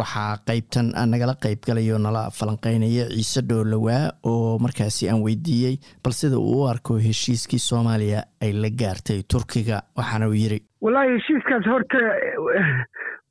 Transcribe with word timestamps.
waxaa 0.00 0.36
qeybtan 0.48 0.86
nagala 1.12 1.34
qeybgalayo 1.44 1.98
nala 2.06 2.22
falanqeynaya 2.38 3.04
ciise 3.14 3.40
dhoolowaa 3.50 4.02
oo 4.32 4.58
markaasi 4.64 5.08
aan 5.10 5.22
weydiiyey 5.26 5.76
bal 6.04 6.12
sida 6.20 6.38
uu 6.38 6.62
u 6.62 6.66
arko 6.72 6.98
heshiiskii 7.06 7.58
soomaaliya 7.68 8.20
ay 8.44 8.52
la 8.62 8.70
gaartay 8.82 9.20
turkiga 9.32 9.82
waxaana 9.98 10.28
uu 10.28 10.38
yiri 10.42 10.58
wallaahi 10.84 11.14
heshiiskaas 11.18 11.66
horta 11.72 11.98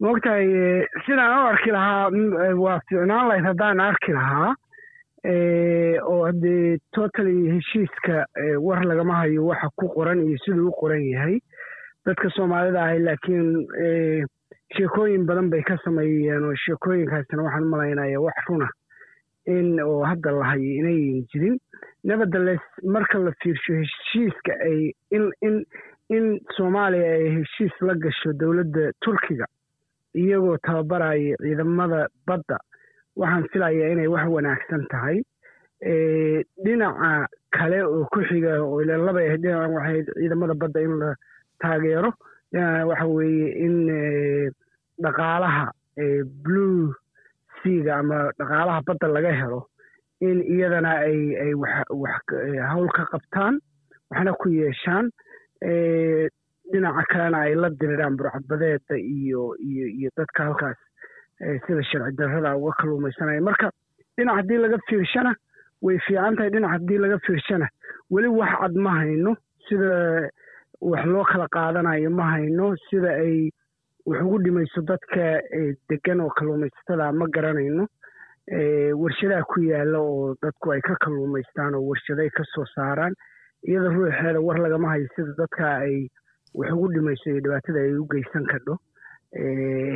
maogtahay 0.03 0.47
sidaan 1.05 1.37
u 1.39 1.47
arki 1.51 1.71
lahaa 1.77 2.09
waa 2.63 2.79
ficnaan 2.89 3.27
lahayd 3.29 3.45
haddaan 3.49 3.79
arki 3.89 4.11
lahaa 4.19 4.49
oo 6.11 6.19
haddee 6.25 6.77
totally 6.95 7.37
heshiiska 7.55 8.25
war 8.67 8.81
lagama 8.91 9.15
hayo 9.21 9.45
waxa 9.45 9.69
ku 9.79 9.89
qoran 9.95 10.19
iyo 10.27 10.37
siduu 10.45 10.67
u 10.69 10.75
qoran 10.81 11.03
yahay. 11.13 11.39
Dadka 12.05 12.29
soomaalida 12.35 12.83
ahay 12.83 12.99
laakiin 12.99 13.47
sheekooyin 14.77 15.25
badan 15.25 15.49
bay 15.49 15.61
ka 15.63 15.77
sameeyeen 15.83 16.43
oo 16.43 16.55
sheekooyinkaasina 16.65 17.43
waxaan 17.43 17.63
u 17.63 17.69
malaynaya 17.73 18.21
wax 18.21 18.35
runa 18.49 18.69
in 19.45 19.79
oo 19.81 20.03
hadda 20.03 20.31
la 20.31 20.45
hayo 20.45 21.23
jirin. 21.33 21.57
Nevertheless 22.03 22.61
marka 22.83 23.19
la 23.19 23.31
fiirsho 23.43 23.73
heshiiska 23.81 24.53
ay 24.69 24.91
in 25.11 25.31
in 25.41 25.63
in 26.09 26.39
soomaaliya 26.57 27.11
ay 27.17 27.25
heshiis 27.37 27.75
la 27.81 27.93
gasho 27.95 28.33
dowladda 28.33 28.91
turkiga 29.03 29.45
iyagoo 30.15 30.57
tababaraya 30.57 31.35
ciidamada 31.41 32.07
badda 32.27 32.57
waxaan 33.15 33.47
filayaa 33.53 33.91
inay 33.93 34.07
wax 34.07 34.27
wanaagsan 34.35 34.87
tahay. 34.91 35.17
Dhinaca 36.63 37.27
kale 37.51 37.81
oo 37.85 38.05
ku 38.11 38.19
xiga 38.29 38.61
oo 38.63 38.81
labay 38.83 39.27
ahayd 39.27 39.41
dhinacan 39.41 39.73
waxay 39.75 40.03
ciidamada 40.15 40.53
badda 40.53 40.79
in 40.81 40.93
la 40.99 41.09
taageero 41.61 42.11
dhinacana 42.51 42.85
waxa 42.87 43.05
weeye 43.07 43.47
in 43.65 43.75
dhaqaalaha 45.03 45.65
blue 46.45 46.93
seaga 47.63 47.95
ama 48.01 48.19
dhaqaalaha 48.39 48.81
badda 48.87 49.07
laga 49.15 49.31
helo 49.41 49.61
in 50.21 50.41
iyadana 50.55 50.91
ay 51.07 51.19
ay 51.45 51.53
wax 51.53 52.25
hawl 52.69 52.87
ka 52.97 53.03
qabtaan 53.13 53.59
waxna 54.11 54.33
ku 54.41 54.49
yeeshaan 54.49 55.09
dhinaca 56.71 57.03
kalena 57.11 57.37
ay 57.47 57.55
la 57.55 57.69
diriraan 57.69 58.17
burcadbadeeda 58.17 58.95
iyo 58.97 59.55
iyo 59.69 59.85
iyo 59.97 60.09
dadka 60.17 60.43
halkaas 60.47 60.77
sida 61.65 61.83
sharci 61.89 62.15
darrada 62.17 62.55
uga 62.57 62.73
kalluumaysanaya 62.79 63.41
marka 63.41 63.71
dhinac 64.17 64.35
haddii 64.39 64.57
laga 64.63 64.77
fiirshana 64.89 65.31
way 65.81 65.97
fiican 66.07 66.35
tahay 66.35 66.49
dhinac 66.49 66.71
haddii 66.75 66.97
laga 66.97 67.17
fiirshana. 67.25 67.67
Weli 68.09 68.27
wax 68.39 68.51
cad 68.61 68.75
ma 68.85 68.91
hayno 68.99 69.35
sida 69.69 70.29
wax 70.81 71.05
loo 71.05 71.23
kala 71.23 71.47
qaadanayo 71.55 72.09
ma 72.09 72.25
hayno 72.33 72.73
sida 72.89 73.11
ay 73.23 73.51
wax 74.07 74.21
ugu 74.23 74.37
dhimayso 74.43 74.81
dadka 74.81 75.25
degan 75.89 76.19
oo 76.25 76.29
kalluumaysatada 76.37 77.11
ma 77.19 77.25
garanayno 77.35 77.87
warshadaha 79.03 79.43
ku 79.51 79.59
yaalla 79.69 79.99
oo 79.99 80.35
dadku 80.41 80.71
ay 80.71 80.81
ka 80.81 80.95
kalluumaystaan 81.03 81.75
oo 81.75 81.83
warshaday 81.89 82.29
ka 82.29 82.43
soo 82.53 82.65
saaraan. 82.75 83.13
Iyada 83.67 83.89
ruuxeeda 83.89 84.39
war 84.41 84.57
lagama 84.63 84.89
hayo 84.93 85.07
sida 85.15 85.33
dadka 85.37 85.65
ay 85.83 86.07
wax 86.53 86.71
ugu 86.71 86.87
dhimayso 86.93 87.29
iyo 87.29 87.41
dhibaatada 87.41 87.79
ay 87.83 87.93
u 87.99 88.05
geysan 88.13 88.45
kardho 88.51 88.77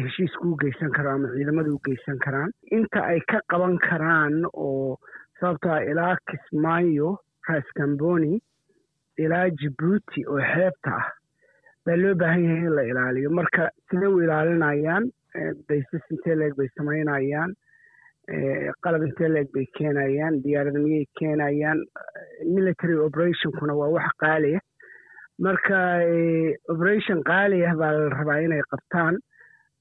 heshiisku 0.04 0.52
u 0.52 0.58
geysan 0.60 0.92
karo 0.92 1.12
ama 1.12 1.28
ciidamada 1.36 1.72
u 1.72 1.80
geysan 1.86 2.20
karaan. 2.20 2.52
Inta 2.72 3.06
ay 3.06 3.20
ka 3.32 3.40
qaban 3.48 3.78
karaan 3.80 4.44
oo 4.54 4.98
sababtoa 5.40 5.84
ilaa 5.92 6.18
kismaayo 6.28 7.18
ras 7.48 7.64
camboni 7.80 8.42
ilaa 9.18 9.50
jibuuti 9.50 10.26
oo 10.28 10.42
xeebta 10.54 10.92
ah 11.00 11.08
baa 11.86 11.98
loo 12.04 12.14
baahan 12.22 12.44
yahay 12.48 12.66
in 12.68 12.76
la 12.78 12.84
ilaaliyo. 12.92 13.30
Marka 13.40 13.70
sidee 13.90 14.08
u 14.16 14.20
ilaalinayaan 14.26 15.10
baysas 15.70 16.06
intee 16.14 16.36
leeg 16.42 16.54
bay 16.60 16.68
samaynayaan 16.78 17.54
qalab 18.84 19.04
intee 19.08 19.30
leeg 19.36 19.48
bay 19.56 19.66
keenayaan 19.78 20.42
diyaarada 20.44 20.80
miyay 20.86 21.06
keenayaan 21.20 21.80
military 22.56 22.96
operationkuna 23.08 23.74
waa 23.82 23.90
wax 23.98 24.12
qaaliya. 24.24 24.60
Marka 25.46 25.78
operation 26.74 27.24
qaali 27.32 27.66
ah 27.66 27.76
baa 27.82 27.92
la 27.98 28.10
rabaa 28.20 28.40
inay 28.46 28.62
qabtaan 28.74 29.18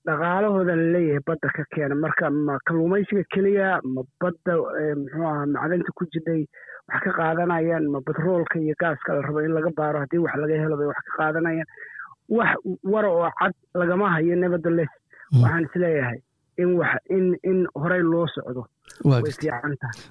dhaqaalahooda 0.09 0.75
la 0.81 0.87
leeyahay 0.97 1.23
badda 1.29 1.49
ka 1.57 1.65
keena. 1.75 1.95
Marka 2.05 2.31
ma 2.31 2.57
kalluumaysiga 2.67 3.25
keliya 3.35 3.69
ma 3.95 4.03
badda 4.23 4.55
muxuu 5.01 5.27
aha 5.33 5.47
macdanta 5.55 5.93
ku 5.99 6.07
jirday 6.15 6.43
wax 6.89 7.01
ka 7.07 7.13
qaadanayaan 7.21 7.85
ma 7.93 8.01
batroolka 8.07 8.57
iyo 8.59 8.75
gaaska 8.83 9.15
la 9.15 9.23
rabo 9.29 9.41
in 9.45 9.53
laga 9.59 9.71
baaro 9.81 10.01
haddii 10.05 10.23
wax 10.27 10.35
laga 10.43 10.57
helo 10.63 10.77
bay 10.81 10.89
wax 10.93 11.01
ka 11.09 11.13
qaadanayaan 11.21 11.69
wax 12.39 12.57
wara 12.93 13.09
oo 13.19 13.31
cad 13.41 13.55
lagama 13.81 14.11
hayo 14.15 14.35
nevertheless 14.45 14.93
waxaan 15.43 15.65
is 15.69 15.75
leeyahay 15.83 16.19
in 16.63 16.71
wax 16.81 16.97
in 17.17 17.27
in 17.51 17.59
horey 17.83 18.03
loo 18.13 18.27
socdo. 18.35 18.63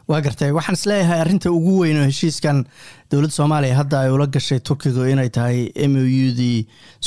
Waa 0.09 0.21
gartay. 0.25 0.51
waxaan 0.57 0.77
is 0.79 0.85
leeyahay 0.91 1.19
arrinta 1.23 1.51
ugu 1.57 1.73
weyn 1.81 1.97
oo 2.01 2.05
heshiiskan 2.11 2.57
dowladda 3.11 3.35
soomaaliya 3.39 3.75
hadda 3.81 3.99
ay 4.03 4.11
ula 4.15 4.27
gashay 4.35 4.59
turkiga 4.69 5.07
inay 5.13 5.29
tahay 5.37 5.59
m 5.91 5.93
o 6.01 6.03
u 6.23 6.27
dii 6.39 6.59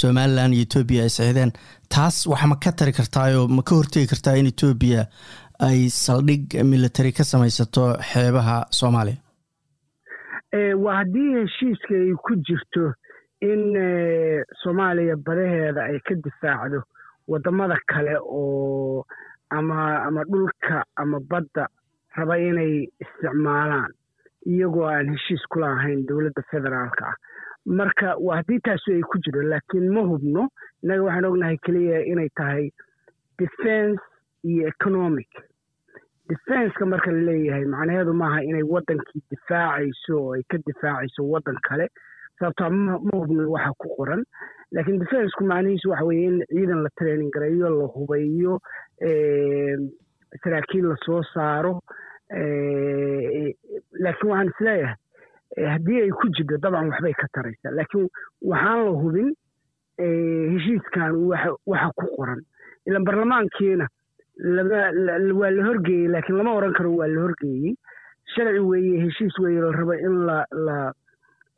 somalilan 0.03 0.53
iyo 0.57 0.63
etoobiya 0.69 1.03
ay 1.07 1.13
saxiideen 1.17 1.53
taas 1.95 2.17
waxa 2.33 2.47
ma 2.53 2.57
ka 2.65 2.73
tari 2.79 2.93
kartaayoo 3.01 3.47
ma 3.57 3.63
ka 3.69 3.75
hortegi 3.81 4.07
kartaa 4.13 4.37
in 4.43 4.51
etoobiya 4.53 5.03
ay 5.69 5.81
saldhig 6.05 6.45
military 6.75 7.13
ka 7.19 7.25
samaysato 7.33 7.85
xeebaha 8.13 8.57
soomaaliya? 8.81 9.19
Waa 10.85 10.97
haddii 11.01 11.29
heshiiska 11.41 11.95
ay 12.05 12.13
ku 12.27 12.33
jirto 12.47 12.85
in 13.51 13.63
soomaaliya 14.63 15.17
badaheeda 15.27 15.83
ay 15.91 15.99
ka 16.07 16.15
difaacdo 16.27 16.83
waddamada 17.29 17.77
kale 17.93 18.15
oo 18.23 19.05
ama 19.51 19.79
ama 20.07 20.25
dhulka 20.25 20.85
ama 20.97 21.21
badda 21.31 21.67
raba 22.17 22.39
inay 22.39 22.87
isticmaalaan 23.05 23.93
iyagoo 24.47 24.87
aan 24.93 25.11
heshiis 25.15 25.43
kula 25.53 25.69
ahayn 25.77 26.07
dowladda 26.07 26.43
federaalka 26.51 27.05
ah. 27.13 27.17
Marka 27.67 28.17
waa 28.19 28.37
haddii 28.41 28.59
taasu 28.67 28.93
ay 28.95 29.03
ku 29.11 29.19
jiro 29.25 29.43
laakiin 29.43 29.87
ma 29.95 30.01
hubno 30.11 30.49
innaga 30.83 31.03
waxaan 31.07 31.25
ognahay 31.31 31.57
keliya 31.67 32.01
inay 32.13 32.29
tahay 32.39 32.65
defense 33.39 34.01
iyo 34.45 34.67
economic. 34.69 35.31
Defenska 36.29 36.87
marka 36.87 37.11
la 37.15 37.21
leeyahay 37.29 37.65
macnaheedu 37.75 38.15
maaha 38.23 38.43
inay 38.43 38.63
waddankii 38.73 39.23
difaacayso 39.31 40.15
oo 40.23 40.35
ay 40.35 40.43
ka 40.51 40.59
difaacayso 40.67 41.23
waddan 41.33 41.59
kale 41.69 41.87
sababtaa 42.39 42.71
ma 42.71 42.99
hubno 43.13 43.51
waxa 43.51 43.73
ku 43.79 43.89
qoran. 43.97 44.23
Laakiin 44.73 44.99
defensku 45.01 45.45
macnihiisu 45.45 45.91
waxa 45.91 46.05
weeye 46.05 46.27
in 46.29 46.39
ciidan 46.51 46.83
la 46.83 46.91
training 46.99 47.31
gareeyo 47.35 47.69
la 47.71 47.87
hubayo 47.95 48.59
saraakiil 50.43 50.87
la 50.89 50.97
soo 51.05 51.23
saaro 51.35 51.81
laakiin 54.03 54.31
waxaan 54.31 54.49
is 54.49 54.61
leeyahay 54.67 54.97
haddii 55.73 56.01
ay 56.03 56.11
ku 56.11 56.29
jirto 56.37 56.57
dabcan 56.59 56.89
waxbay 56.91 57.13
ka 57.21 57.27
taraysaa. 57.35 57.75
Laakiin 57.77 58.09
waxaan 58.43 58.85
la 58.87 58.93
hubin 59.03 59.29
heshiiskan 59.99 61.13
waxa 61.67 61.91
ku 61.99 62.07
qoran. 62.17 62.41
Ilan 62.87 63.05
barlamaankiina 63.05 63.87
waa 65.41 65.51
la 65.57 65.63
horgeeyey 65.69 66.09
laakiin 66.09 66.37
lama 66.39 66.55
oran 66.57 66.73
karo 66.73 66.91
waa 66.97 67.07
la 67.09 67.21
horgeeyey. 67.21 67.75
Sharci 68.35 68.59
weeye 68.71 69.01
heshiis 69.05 69.39
weeye 69.39 69.61
la 69.61 69.71
rabo 69.73 69.93
in 69.93 70.15
la 70.27 70.93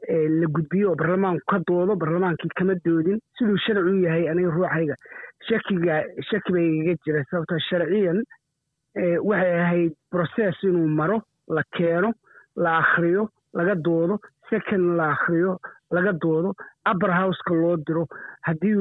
la 0.08 0.46
gudbiyo 0.46 0.90
oo 0.90 0.96
barlamaanku 0.96 1.44
ka 1.50 1.58
doodo 1.66 1.96
barlamaankii 1.96 2.50
kama 2.56 2.74
doodin. 2.84 3.18
Siduu 3.38 3.56
sharci 3.66 3.90
u 3.90 4.00
yahay 4.04 4.28
aniga 4.28 4.50
ruuxayga 4.50 4.94
shakiga 5.48 6.02
shaki 6.30 6.52
bay 6.52 6.66
igaga 6.68 6.96
jira 7.04 7.24
sababtoo 7.30 7.58
sharciyan 7.68 8.22
waxay 9.28 9.60
ahayd 9.60 9.92
process 10.10 10.54
inuu 10.62 10.88
maro 10.88 11.22
la 11.48 11.62
keeno 11.76 12.12
la 12.56 12.78
akhriyo 12.82 13.28
laga 13.54 13.74
doodo 13.74 14.18
second 14.50 14.96
la 14.96 15.10
akhriyo 15.14 15.58
laga 15.90 16.12
doodo 16.12 16.54
upper 16.90 17.10
houseka 17.12 17.54
loo 17.54 17.76
diro. 17.76 18.06
Haddii 18.42 18.76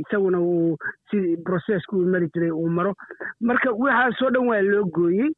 isaguna 0.00 0.40
uu 0.40 0.76
si 1.10 1.36
processka 1.44 1.96
uu 1.96 2.06
mari 2.12 2.28
jiray 2.34 2.50
uu 2.50 2.68
maro. 2.68 2.94
Marka 3.40 3.70
waxaasoo 3.72 4.30
dhan 4.30 4.46
waa 4.48 4.60
loo 4.62 4.84
gooyey. 4.84 5.30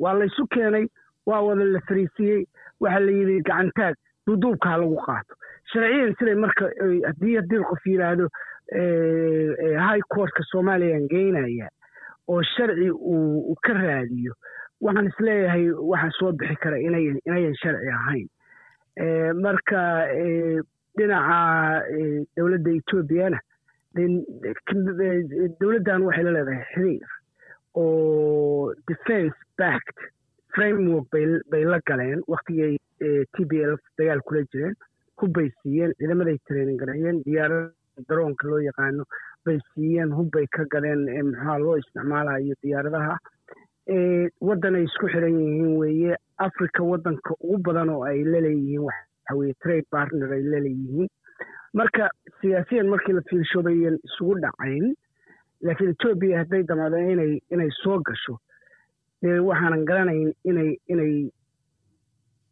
Waa 0.00 0.14
laysu 0.14 0.46
keenay 0.46 0.86
waa 1.26 1.40
wada 1.42 1.64
la 1.64 1.80
fariisiyey 1.88 2.46
waxaa 2.80 3.00
la 3.00 3.12
yidhi 3.12 3.42
gacantaag 3.42 3.94
duduubkaa 4.30 4.76
lagu 4.82 4.96
qaato. 5.06 5.34
Sharciyan 5.72 6.14
siday 6.18 6.34
marka 6.44 6.70
haddii 7.08 7.36
haddii 7.40 7.62
qof 7.70 7.82
yidhaahdo 7.92 8.26
high 9.86 10.02
courtka 10.14 10.42
soomaliyan 10.50 11.06
geynaya 11.10 11.68
oo 12.28 12.42
sharci 12.54 12.90
uu 12.90 13.54
ka 13.66 13.72
raadiyo 13.74 14.34
waxaan 14.80 15.06
is 15.10 15.18
leeyahay 15.26 15.64
waxaa 15.92 16.10
soo 16.18 16.32
bixi 16.32 16.56
kara 16.62 16.78
inayan 16.78 17.54
sharci 17.62 17.88
ahayn. 17.98 18.28
Marka 19.44 19.80
dhinaca 20.96 21.38
dowladda 22.36 22.70
etoobiyana 22.78 23.38
dowladdan 25.60 26.02
waxay 26.08 26.24
la 26.24 26.32
leedahay 26.36 26.64
xiriir 26.74 27.08
oo 27.74 28.74
defense 28.88 29.36
backed 29.58 29.98
framework 30.54 31.06
bay 31.50 31.64
la 31.64 31.78
galeen 31.86 32.22
waktigay 32.26 32.76
t 33.34 33.44
b 33.50 33.62
l 33.70 33.76
dagaal 33.98 34.20
kula 34.28 34.42
jireen 34.52 34.74
hubbay 35.20 35.48
siiyeen 35.62 35.92
ciidamaday 35.98 36.38
training 36.48 36.78
gareeyeen 36.82 37.22
diyaarada 37.26 37.70
daroonka 38.08 38.48
loo 38.48 38.60
yaqaano 38.68 39.04
bay 39.46 39.58
siiyeen 39.74 40.12
hub 40.18 40.30
bay 40.36 40.46
ka 40.56 40.64
gadeen 40.74 41.02
muxuha 41.28 41.58
loo 41.64 41.76
isticmaalayo 41.82 42.54
diyaaradaha. 42.62 43.16
Waddan 44.48 44.74
ay 44.78 44.84
isku 44.84 45.08
xiran 45.12 45.34
yihiin 45.40 45.76
weeye 45.80 46.16
africa 46.38 46.80
waddanka 46.90 47.34
ugu 47.40 47.58
badan 47.66 47.88
oo 47.90 48.02
ay 48.04 48.22
laleeyihiin 48.24 48.84
waxa 48.88 49.34
weye 49.38 49.54
trade 49.62 49.86
partner 49.90 50.32
ay 50.32 50.42
laleeyihiin 50.52 51.08
marka 51.74 52.10
siyaasiyan 52.40 52.88
markii 52.92 53.12
la 53.16 53.22
fiirsho 53.30 53.62
bayan 53.62 53.96
isugu 54.08 54.34
dhacayn 54.44 54.86
laakiin 55.66 55.90
etoobiya 55.94 56.38
hadday 56.42 56.62
damaado 56.70 56.98
inay 57.14 57.32
inay 57.50 57.70
soo 57.82 57.98
gasho 58.08 58.38
dee 59.22 59.38
waxaanan 59.48 59.84
garanayn 59.90 60.32
inay 60.44 60.70
inay 60.88 61.12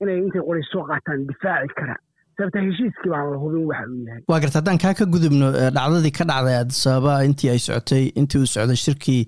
inay 0.03 0.19
intay 0.25 0.43
qoray 0.49 0.65
soo 0.73 0.83
qaataan 0.91 1.27
difaaci 1.31 1.75
kara. 1.81 1.97
Sababta 2.39 2.61
heshiiskii 2.67 3.11
baan 3.13 3.31
la 3.33 3.39
hubin 3.43 3.65
waxa 3.71 3.87
uu 3.95 4.03
yahay. 4.09 4.23
Waa 4.31 4.41
garta 4.43 4.59
haddaan 4.61 4.79
kaa 4.85 4.95
ka 4.99 5.05
gudubno 5.15 5.47
dhacdadii 5.77 6.13
ka 6.19 6.25
dhacday 6.31 6.57
adisababa 6.63 7.15
intii 7.29 7.51
ay 7.55 7.61
socotay 7.67 8.05
intii 8.21 8.41
uu 8.43 8.51
socday 8.55 8.79
shirkii 8.85 9.21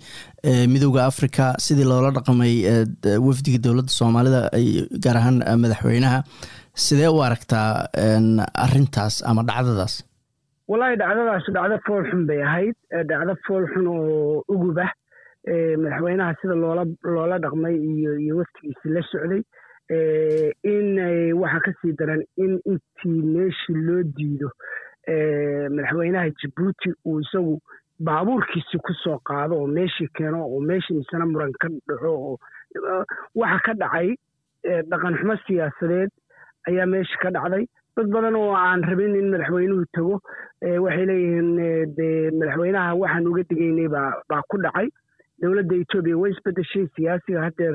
midooda 0.75 1.07
africa 1.11 1.47
sidii 1.65 1.89
loola 1.91 2.13
dhaqmay 2.19 2.55
wafdiga 3.27 3.59
dowladda 3.67 3.93
soomaalida 3.99 4.41
gaar 5.07 5.17
ahaan 5.23 5.39
madaxweynaha. 5.65 6.21
Sidee 6.85 7.11
u 7.17 7.19
aragtaa 7.27 7.67
arintaas 8.67 9.17
ama 9.31 9.43
dhacdadaas? 9.51 9.95
Wallaahi 10.71 10.97
dhacdadaas 11.03 11.45
dhacdo 11.57 11.77
foolxun 11.87 12.23
bay 12.31 12.41
ahayd 12.49 12.77
dhacdo 13.11 13.35
foolxun 13.47 13.87
oo 13.95 14.45
uguba 14.55 14.87
madaxweynaha 15.83 16.35
sida 16.41 16.55
loola 16.63 16.85
loola 17.17 17.37
dhaqmay 17.45 17.75
iyo 17.75 18.13
iyo 18.25 18.35
waftigiisi 18.41 18.89
la 18.95 19.03
socday 19.13 19.43
in 19.91 20.89
waxaa 21.41 21.61
ka 21.67 21.73
sii 21.81 21.93
daran 21.99 22.23
in 22.37 22.53
intii 22.73 23.23
meeshii 23.35 23.81
loo 23.89 24.03
diido 24.17 24.49
madaxweynaha 25.77 26.31
jabuuti 26.43 26.93
uu 27.07 27.21
isagu 27.21 27.55
baabuurkiisi 28.09 28.79
ku 28.87 28.93
soo 29.03 29.19
qaado 29.31 29.59
oo 29.61 29.67
meeshii 29.67 30.09
keeno 30.15 30.45
oo 30.47 30.61
meeshii 30.61 30.97
misena 30.99 31.27
muran 31.27 31.53
ka 31.61 31.69
dhaco 31.89 32.13
oo 32.15 33.05
waxa 33.35 33.59
ka 33.67 33.73
dhacay 33.83 34.15
dhaqan 34.91 35.19
xumo 35.21 35.37
siyaasadeed 35.47 36.11
ayaa 36.69 36.87
meesha 36.87 37.17
ka 37.23 37.31
dhacday. 37.31 37.67
Dad 37.97 38.07
badan 38.15 38.37
oo 38.37 38.55
aan 38.55 38.83
rabin 38.89 39.17
in 39.19 39.31
madaxweynuhu 39.35 39.85
tago 39.93 40.21
waxay 40.85 41.07
leeyihiin 41.11 41.51
dee 41.97 42.31
madaxweynaha 42.39 42.95
waxaan 43.03 43.27
uga 43.27 43.43
digaynay 43.51 43.89
baa 44.29 44.43
ku 44.49 44.57
dhacay. 44.63 44.89
Dowladda 45.43 45.75
etoobiya 45.83 46.17
way 46.21 46.31
isbedeshay 46.37 46.87
siyaasiga 46.97 47.43
haddeer 47.49 47.75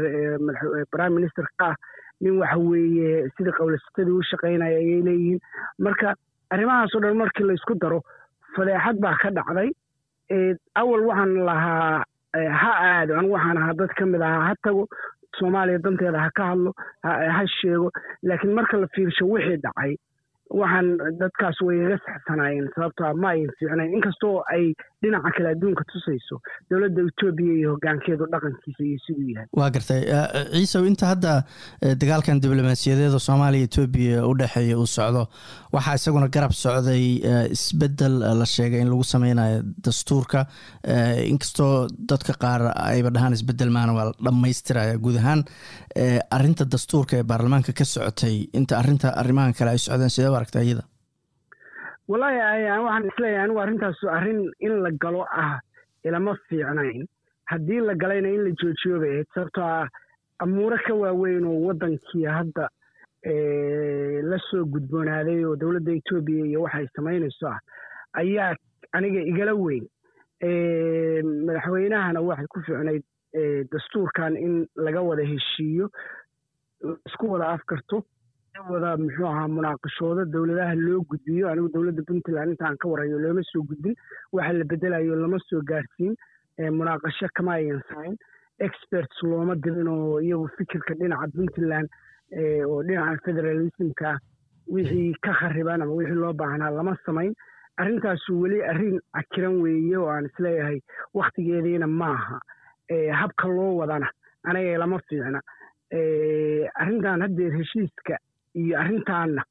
prime 0.93 1.15
ministerka 1.17 1.65
ah 1.73 1.75
nin 2.21 2.39
waxa 2.41 2.57
weeye 2.57 3.29
sida 3.37 3.51
qowlaysatadii 3.59 4.17
u 4.19 4.23
shaqaynaya 4.31 4.77
ayay 4.83 5.01
leeyihiin. 5.07 5.39
Marka 5.79 6.15
arrimahaasoo 6.51 7.01
dhan 7.03 7.17
markii 7.21 7.47
laysku 7.49 7.75
daro 7.81 8.01
fadeexad 8.55 8.99
baa 9.03 9.15
ka 9.21 9.29
dhacday. 9.37 9.69
Awal 10.75 11.01
waxaan 11.09 11.33
lahaa 11.45 12.03
ha 12.61 12.71
aado 12.89 13.17
anigu 13.19 13.33
waxaan 13.33 13.57
ahaa 13.57 13.73
dad 13.79 13.91
ka 13.97 14.05
mid 14.05 14.21
ahaa 14.21 14.47
ha 14.47 14.53
tago 14.63 14.87
soomaaliya 15.39 15.79
danteeda 15.83 16.19
ha 16.25 16.29
ka 16.35 16.43
hadlo 16.51 16.71
ha 17.03 17.43
sheego. 17.59 17.91
Laakiin 18.23 18.53
marka 18.55 18.77
la 18.77 18.87
fiirsho 18.95 19.25
wixii 19.33 19.57
dhacay 19.65 19.95
waxaan 20.61 20.87
dadkaas 21.21 21.57
way 21.67 21.77
iga 21.85 21.97
saxsanaayeen 22.07 22.67
sababtoa 22.75 23.13
ma 23.23 23.29
ayn 23.35 23.49
fiicnayn. 23.59 23.93
Inkastoo 23.97 24.43
ay 24.55 24.73
dhinaca 25.03 25.31
kale 25.37 25.49
adduunka 25.55 25.83
tusayso 25.91 26.37
dowladda 26.69 27.01
etoobiya 27.09 27.53
iyo 27.59 27.69
hoggaankeedu 27.73 28.27
dhaqankiisa 28.33 28.83
iyo 28.89 28.99
siduu 29.05 29.29
yahay. 29.33 29.47
Waa 29.59 29.69
gartay. 29.75 30.01
Ciisow 30.53 30.83
inta 30.91 31.05
hadda 31.11 31.33
dagaalkan 32.01 32.41
diblomaasiyadeeda 32.45 33.19
soomaaliya 33.27 33.67
etoobiya 33.69 34.25
u 34.29 34.33
dhexeeya 34.41 34.77
uu 34.81 34.85
socdo 34.97 35.23
waxaa 35.75 35.95
isaguna 35.99 36.27
garab 36.35 36.53
socday 36.63 37.03
isbeddel 37.57 38.15
la 38.41 38.45
sheegay 38.55 38.81
in 38.85 38.89
lagu 38.93 39.03
sameynayo 39.13 39.59
dastuurka. 39.87 40.45
Inkastoo 41.33 41.87
dadka 42.13 42.33
qaar 42.45 42.61
ayba 42.91 43.09
dhahaan 43.17 43.33
isbeddel 43.39 43.73
maana 43.77 43.93
waa 43.97 44.05
la 44.11 44.13
dhammaystiraya 44.29 44.97
guud 45.05 45.17
ahaan. 45.23 45.43
Arinta 46.37 46.65
dastuurka 46.75 47.17
ee 47.19 47.23
baarlamaanka 47.33 47.73
ka 47.79 47.85
socotay 47.95 48.35
inta 48.59 48.77
arinta 48.81 49.13
arrimahan 49.21 49.53
kale 49.59 49.71
ay 49.75 49.81
socdeen 49.87 50.09
sidee 50.15 50.31
u 50.35 50.39
aragta 50.39 50.63
iyada 50.67 50.83
wallaahi 52.07 52.39
waxaan 52.85 53.07
is 53.09 53.17
leeyahay 53.23 53.43
anigu 53.45 53.59
arrintaas 53.65 53.99
arrin 54.17 54.41
in 54.67 54.73
la 54.85 54.91
galo 55.03 55.21
ah 55.43 55.59
ilama 56.03 56.35
fiicnayn. 56.49 57.05
Haddii 57.51 57.79
la 57.87 57.93
galayna 58.01 58.29
in 58.35 58.43
la 58.45 58.51
joojiyo 58.61 58.95
ahayd 59.01 59.27
sababtoo 59.33 59.63
ah 59.63 59.87
amuuro 60.43 60.77
ka 60.85 60.93
waaweyn 61.01 61.45
oo 61.49 61.59
waddankii 61.67 62.25
hadda 62.37 62.67
la 64.31 64.37
soo 64.49 64.63
gudboonaaday 64.73 65.39
oo 65.45 65.55
dowladda 65.55 65.91
etoobiya 65.99 66.45
iyo 66.45 66.61
waxay 66.65 66.87
samaynayso 66.95 67.47
ah 67.53 67.59
ayaa 68.21 68.53
aniga 68.97 69.21
igala 69.31 69.53
weyn. 69.65 69.85
Madaxweynahana 71.47 72.21
waxay 72.21 72.47
ku 72.53 72.61
fiicnayd 72.65 73.03
dastuurkan 73.71 74.37
in 74.37 74.53
laga 74.75 75.01
wada 75.01 75.23
heshiiyo 75.31 75.89
isku 77.07 77.25
wada 77.33 77.47
afkarto 77.55 78.05
wada 78.63 78.97
muxuu 78.97 79.25
ahaa 79.27 79.47
munaaqashooda 79.47 80.25
dowladaha 80.31 80.75
loo 80.75 81.01
gudbiyo? 81.09 81.49
Anigu 81.49 81.69
dowladda 81.73 82.03
puntland 82.07 82.51
intaan 82.51 82.77
ka 82.77 82.87
warayo 82.87 83.19
looma 83.19 83.41
soo 83.51 83.63
gudbin. 83.63 83.95
Waxa 84.31 84.53
la 84.53 84.63
bedelayo 84.63 85.15
lama 85.15 85.37
soo 85.49 85.61
gaarsiin. 85.61 86.15
Munaaqasho 86.59 87.27
kama 87.35 87.53
ayan 87.59 87.81
samayn 87.89 88.15
experts 88.59 89.17
looma 89.23 89.55
dirin 89.55 89.87
oo 89.87 90.19
iyagu 90.21 90.47
fikirka 90.57 90.93
dhinaca 90.95 91.27
puntland 91.35 91.89
oo 92.65 92.83
dhinaca 92.83 93.19
federalismka 93.25 94.17
wixii 94.67 95.13
ka 95.21 95.33
khariban 95.33 95.81
ama 95.81 95.91
wixii 95.93 96.15
loo 96.15 96.33
baahnaa 96.33 96.71
lama 96.71 96.95
samayn. 97.05 97.33
Arrintaasu 97.77 98.39
weli 98.41 98.63
arrin 98.63 98.99
cakiran 99.13 99.59
weeye 99.61 99.97
oo 99.97 100.07
aan 100.07 100.25
is 100.25 100.39
leeyahay 100.39 100.79
wakhtigeediina 101.13 101.87
maaha 101.87 102.39
habka 103.11 103.47
loo 103.47 103.75
wadana 103.77 104.07
aniga 104.47 104.77
lama 104.79 104.99
fiicna. 105.09 105.41
Arrintan 106.79 107.21
haddeer 107.21 107.51
heshiiska 107.59 108.15
iyo 108.61 108.79
arrintaanna. 108.81 109.43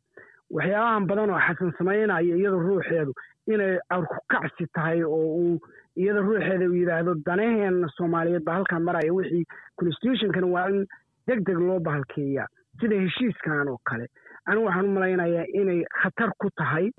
Waxyaabahan 0.56 1.06
badan 1.08 1.30
oo 1.34 1.40
xasan 1.46 1.72
samaynayo 1.78 2.36
iyada 2.36 2.56
ruuxeedu 2.66 3.12
inay 3.52 3.78
awrku 3.94 4.18
kacsi 4.32 4.66
tahay 4.74 5.02
oo 5.04 5.26
uu 5.42 5.58
iyada 5.96 6.20
ruuxeeda 6.26 6.64
uu 6.68 6.76
yidhaahdo 6.80 7.14
danaheenna 7.26 7.88
soomaaliyeed 7.96 8.44
baa 8.44 8.54
halkaan 8.58 8.82
maraya 8.88 9.12
wixii 9.18 9.44
constitutionkan 9.80 10.44
waa 10.54 10.68
in 10.70 10.86
deg 11.28 11.40
deg 11.48 11.58
loo 11.68 11.80
bahalkeeyaa 11.80 12.46
sida 12.80 12.96
heshiiskan 13.04 13.68
oo 13.68 13.78
kale. 13.90 14.06
Anigu 14.46 14.66
waxaan 14.66 14.88
u 14.88 14.94
malaynayaa 14.96 15.46
inay 15.60 15.80
khatar 16.00 16.30
ku 16.38 16.48
tahay 16.56 16.90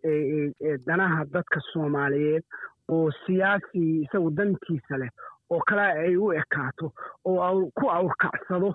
danaha 0.87 1.25
dadka 1.33 1.59
soomaaliyeed 1.73 2.43
oo 2.89 3.11
siyaasi 3.25 3.81
isagu 4.05 4.29
dantiisa 4.37 4.97
leh 5.01 5.09
oo 5.51 5.59
kale 5.69 5.81
ay 6.05 6.15
u 6.17 6.31
ekaato 6.41 6.91
oo 7.25 7.69
ku 7.79 7.85
awrkacsado 7.97 8.73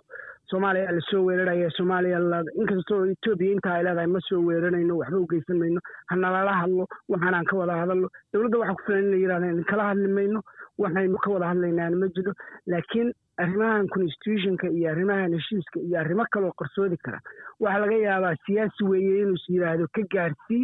soomaaliya 0.51 0.93
la 0.97 1.01
soo 1.11 1.23
weeraraya 1.27 1.71
soomaaliya 1.77 2.19
inkastoo 2.61 3.01
etoobiya 3.13 3.53
intaa 3.57 3.75
ay 3.79 3.85
leedahay 3.87 4.07
ma 4.15 4.21
soo 4.29 4.41
weerarayno 4.49 4.97
waxba 5.01 5.19
u 5.19 5.27
geysan 5.33 5.59
mayno 5.63 5.81
hanalala 6.11 6.53
hadlo 6.63 6.87
waxaanaan 7.09 7.45
ka 7.51 7.57
wada 7.61 7.77
hadalno. 7.83 8.09
Dowladda 8.33 8.59
waxaa 8.63 8.75
ku 8.79 8.83
filan 8.87 9.05
in 9.05 9.11
la 9.11 9.17
yidhahda 9.23 9.47
idinkala 9.53 9.85
hadli 9.91 10.09
mayno 10.19 10.41
waxaynu 10.79 11.19
ka 11.25 11.31
wada 11.35 11.47
hadlaynaan 11.53 11.95
ma 12.03 12.07
jiro. 12.17 12.33
Laakiin 12.67 13.13
arrimahan 13.43 13.89
constitutionka 13.95 14.67
iyo 14.77 14.91
arrimahan 14.93 15.33
heshiiska 15.39 15.81
iyo 15.87 15.97
arrimo 16.01 16.25
kaloo 16.33 16.53
qarsoodi 16.61 16.97
kara. 17.05 17.21
Waxaa 17.61 17.81
laga 17.85 17.97
yaabaa 18.07 18.35
siyaasi 18.47 18.85
weeye 18.91 19.21
inuus 19.23 19.45
yidhaahdo 19.55 19.87
ka 19.97 20.03
gaarsii 20.15 20.63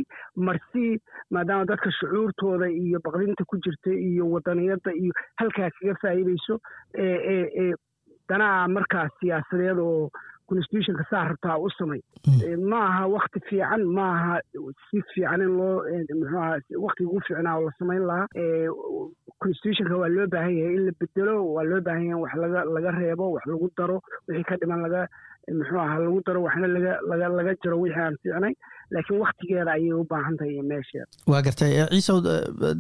marsii 0.49 0.93
maadaama 1.31 1.65
dadka 1.71 1.91
shucuurtooda 1.99 2.69
iyo 2.71 3.01
baqdinta 3.05 3.45
ku 3.45 3.57
jirta 3.65 3.91
iyo 4.09 4.25
wadaniyadda 4.35 4.93
iyo 5.03 5.13
halkaa 5.41 5.71
kaga 5.79 5.95
faa'iidayso 6.03 6.61
danaha 8.29 8.69
markaa 8.69 9.09
siyaasadeed 9.21 9.79
oo 9.79 10.11
constitutionka 10.49 11.05
saa 11.11 11.25
rabtaa 11.31 11.59
u 11.59 11.71
samay. 11.79 12.01
Ma 12.71 12.81
aha 12.89 13.07
wakti 13.15 13.41
fiican 13.49 13.83
ma 13.97 14.05
aha 14.17 14.35
si 14.91 15.03
fiican 15.15 15.41
in 15.47 15.53
loo 15.59 15.83
muxuaha 16.21 16.59
waktiga 16.87 17.11
ugu 17.11 17.21
fiicnaa 17.27 17.59
la 17.65 17.73
samayn 17.79 18.05
lahaa. 18.11 18.27
Constitutionka 19.43 19.97
waa 20.01 20.09
loo 20.09 20.27
baahan 20.33 20.55
yahay 20.59 20.75
in 20.79 20.85
la 20.87 20.93
bedelo 21.01 21.35
waa 21.55 21.65
loo 21.71 21.81
baahan 21.87 22.07
yahay 22.09 22.23
wax 22.23 22.35
laga 22.75 22.91
reebo 22.99 23.33
wax 23.35 23.45
lagu 23.51 23.69
daro 23.79 23.97
wixii 24.29 24.45
ka 24.49 24.57
dhiman 24.61 24.81
laga 24.87 25.03
muxuu 25.59 25.81
aha 25.87 25.97
lagu 26.05 26.21
daro 26.27 26.41
waxna 26.47 26.67
laga 26.75 27.29
laga 27.39 27.53
jiro 27.63 27.77
wixii 27.83 28.03
aan 28.07 28.17
fiicnay 28.23 28.55
laakiin 28.95 29.21
waktigeeda 29.25 29.71
ayay 29.77 29.93
u 30.01 30.05
baahan 30.13 30.35
tahay 30.41 30.63
meesheeda 30.71 31.07
waa 31.33 31.43
gartay 31.47 31.71
ciisow 31.93 32.19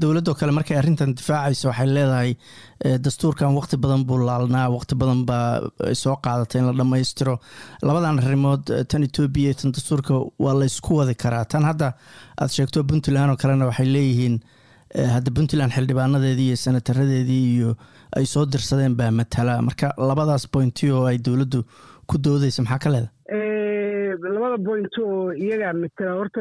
dowladdoo 0.02 0.34
kale 0.40 0.52
markay 0.58 0.76
arrintan 0.80 1.14
difaacayso 1.20 1.68
waxay 1.70 1.88
leedahay 1.96 2.32
dastuurkan 3.06 3.54
wakti 3.58 3.76
badan 3.84 4.02
buu 4.08 4.18
laalnaa 4.28 4.66
wakti 4.76 4.94
badan 5.02 5.22
baa 5.30 5.60
soo 6.02 6.16
qaadatay 6.26 6.60
in 6.60 6.66
la 6.66 6.72
dhammaystiro. 6.80 7.34
Labadan 7.88 8.18
arrimood 8.24 8.64
tan 8.90 9.02
etoobiya 9.08 9.54
tan 9.60 9.72
dastuurka 9.76 10.14
waa 10.44 10.54
laysku 10.60 10.96
wadi 11.00 11.14
karaa. 11.22 11.44
Tan 11.52 11.64
hadda 11.70 11.88
aad 12.40 12.50
sheegto 12.56 12.84
puntland 12.90 13.30
oo 13.32 13.36
kalena 13.42 13.66
waxay 13.70 13.88
leeyihiin 13.96 14.36
hadda 15.14 15.30
puntland 15.38 15.72
xildhibaanadeedii 15.76 16.48
iyo 16.50 16.56
senataradeedii 16.64 17.44
iyo 17.56 17.70
ay 18.18 18.26
soo 18.34 18.44
dirsadeen 18.52 18.94
baa 19.00 19.10
matala. 19.20 19.62
Marka 19.68 19.86
labadaas 20.08 20.44
bointi 20.54 20.90
oo 20.96 21.04
ay 21.10 21.18
dowladdu 21.26 21.60
ku 22.08 22.18
doodaysa 22.24 22.62
maxaa 22.62 22.82
ka 22.84 22.90
leeda 22.94 23.10
labada 24.34 24.58
point 24.66 24.94
oo 24.98 25.32
iyagaa 25.44 25.72
matala 25.82 26.12
horta 26.20 26.40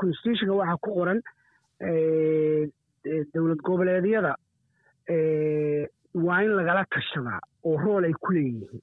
constitutionka 0.00 0.54
waxaa 0.60 0.82
ku 0.84 0.90
qoran 0.98 1.20
dowlad 3.34 3.60
goboleedyada 3.66 4.32
waa 6.26 6.42
in 6.46 6.52
lagala 6.58 6.84
tashadaa 6.94 7.40
oo 7.64 7.76
rool 7.84 8.04
ay 8.04 8.12
ku 8.22 8.32
leeyihiin. 8.32 8.80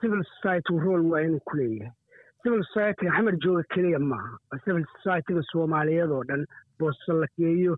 Civil 0.00 0.22
society 0.32 0.72
rool 0.84 1.02
waa 1.12 1.20
inuu 1.26 1.40
ku 1.48 1.56
leeyahay. 1.58 1.92
Civil 2.42 2.62
societyga 2.70 3.10
xamar 3.16 3.34
jooga 3.42 3.62
keliya 3.74 3.98
maaha. 3.98 4.38
Civil 4.64 4.84
societyga 4.94 5.42
soomaaliyeed 5.52 6.10
oo 6.10 6.24
dhan 6.28 6.42
boosto 6.78 7.12
la 7.20 7.26
geeyo 7.38 7.76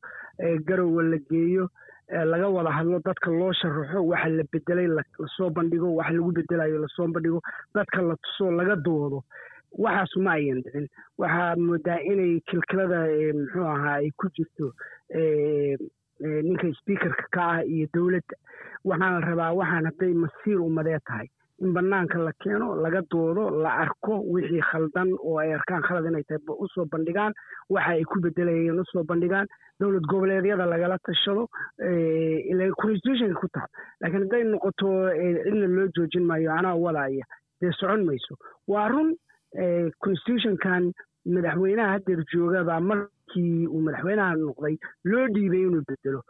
garowa 0.69 1.03
la 1.03 1.19
geeyo 1.31 1.65
laga 2.11 2.49
wada 2.51 2.71
hadlo 2.71 2.99
dadka 3.05 3.31
loo 3.31 3.53
sharaxo 3.53 4.03
waxa 4.11 4.29
la 4.29 4.43
bedelay 4.53 4.87
la 4.87 5.03
soo 5.37 5.51
bandhigo 5.51 5.95
waxa 5.95 6.13
lagu 6.13 6.33
bedelayo 6.33 6.79
la 6.83 6.89
soo 6.97 7.07
bandhigo 7.07 7.41
dadka 7.75 8.03
la 8.03 8.15
tuso 8.17 8.51
laga 8.51 8.77
doodo. 8.77 9.23
Waxaasu 9.79 10.19
ma 10.23 10.33
ayan 10.35 10.63
dhicin. 10.63 10.87
Waxaa 11.19 11.55
moodaa 11.57 12.01
inay 12.11 12.41
kilkilada 12.51 13.01
muxuu 13.39 13.67
ahaa 13.75 13.95
ay 14.03 14.11
ku 14.19 14.27
jirto 14.35 14.73
ninka 16.21 16.67
speakerka 16.81 17.25
ka 17.31 17.43
ah 17.51 17.63
iyo 17.65 17.87
dowladda. 17.95 18.37
Waxaana 18.85 19.21
rabaa 19.21 19.53
waxaan 19.55 19.87
hadday 19.87 20.13
masiir 20.15 20.59
umadee 20.61 20.99
tahay 21.07 21.29
in 21.61 21.73
banaanka 21.77 22.19
la 22.19 22.33
keeno 22.43 22.75
laga 22.85 23.01
doodo 23.11 23.51
la 23.63 23.71
arko 23.85 24.15
wixii 24.35 24.63
khaldan 24.71 25.09
oo 25.25 25.39
ay 25.43 25.53
arkaan 25.55 25.83
khalad 25.83 26.07
inay 26.11 26.23
tahay 26.29 26.41
u 26.65 26.67
soo 26.75 26.87
bandhigaan 26.93 27.33
waxa 27.69 27.91
ay 27.97 28.05
ku 28.05 28.21
bedelayeen 28.25 28.81
u 28.81 28.85
soo 28.93 29.05
bandhigaan 29.05 29.47
dowlad 29.81 30.07
goboleedyada 30.11 30.67
lagala 30.67 30.99
tashado 30.99 31.49
constitutionka 32.83 33.41
ku 33.41 33.49
taal. 33.55 33.69
Laakiin 34.01 34.23
hadday 34.25 34.45
noqoto 34.45 34.89
cidna 35.45 35.67
loo 35.77 35.89
joojin 35.97 36.25
maayo 36.25 36.51
anaa 36.53 36.75
wadaya 36.77 37.25
dee 37.61 37.73
socon 37.81 38.05
mayso. 38.05 38.35
Waa 38.69 38.89
run 38.89 39.15
constitutionkan 40.05 40.93
madaxweynaha 41.27 41.93
haddeer 41.95 42.25
joogabaa 42.33 42.81
markii 42.81 43.67
uu 43.67 43.81
madaxweynaha 43.87 44.37
noqday 44.37 44.77
loo 45.05 45.27
dhiibay 45.35 45.63
inuu 45.69 45.85
bedelo 45.89 46.23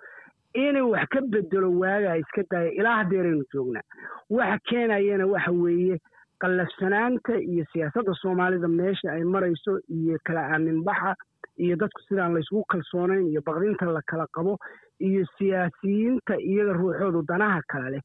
inuu 0.55 0.91
wax 0.91 1.09
ka 1.09 1.21
bedelo 1.21 1.71
waagaa 1.79 2.17
iska 2.17 2.43
daya 2.51 2.71
ilaa 2.73 2.97
haddeeraynu 3.03 3.45
joognaa. 3.53 3.83
Waxa 4.31 4.59
keenayana 4.69 5.27
waxa 5.27 5.53
weeye. 5.53 5.99
Qallafsanaanta 6.41 7.37
iyo 7.41 7.65
siyaasadda 7.73 8.15
soomaalida 8.23 8.69
meesha 8.69 9.13
ay 9.13 9.25
marayso 9.25 9.79
iyo 9.89 10.19
kala 10.25 10.41
aaminbaxa 10.53 11.15
iyo 11.57 11.77
dadku 11.77 12.01
sidaan 12.09 12.35
laysgu 12.35 12.65
kalsoonayn 12.65 13.27
iyo 13.29 13.43
baqdinta 13.47 13.87
la 13.87 14.01
kala 14.07 14.27
qabo 14.33 14.57
iyo 15.01 15.27
siyaasiyiinta 15.39 16.41
iyaga 16.41 16.73
ruuxoodu 16.73 17.23
danaha 17.29 17.61
kale 17.69 17.91
leh. 17.91 18.03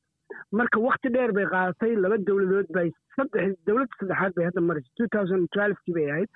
Marka 0.52 0.80
wakti 0.80 1.10
dheer 1.10 1.32
bay 1.32 1.46
qaadatay. 1.46 1.96
Laba 1.96 2.18
dowladood 2.18 2.68
bay 2.76 2.92
saddex 3.16 3.56
dowladda 3.68 3.96
saddexaad 4.00 4.34
bay 4.36 4.46
hadda 4.46 4.62
maraysa 4.62 4.90
two 4.98 5.08
thousand 5.16 5.48
twelvekii 5.56 5.94
bay 5.96 6.10
ahayd. 6.12 6.30